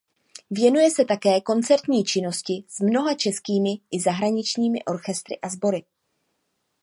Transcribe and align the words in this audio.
Věnuje 0.49 0.91
se 0.91 1.05
také 1.05 1.41
koncertní 1.41 2.03
činnosti 2.03 2.63
s 2.67 2.79
mnoha 2.79 3.13
českými 3.13 3.69
i 3.91 3.99
zahraničními 4.01 4.83
orchestry 4.83 5.39
a 5.41 5.49
sbory. 5.49 5.83